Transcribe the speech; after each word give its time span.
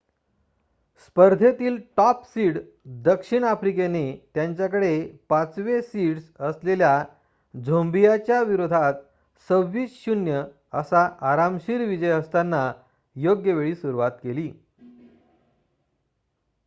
स्पर्धेतील 0.99 1.77
top 1.97 2.23
seed 2.25 2.57
दक्षिण 3.03 3.43
आफ्रिकेने 3.43 4.01
त्यांच्याकडे 4.33 4.93
५ 5.29 5.59
वे 5.59 5.81
सीड्स 5.81 6.23
असलेल्या 6.39 6.93
झोंबियाच्या 7.53 8.41
विरोधात 8.43 8.93
२६- 9.49 9.85
०० 10.07 10.41
असा 10.73 11.07
आरामशीर 11.21 11.85
विजय 11.85 12.11
असताना 12.11 12.71
योग्यवेळी 13.15 13.75
सुरुवात 13.75 14.11
केली 14.23 14.51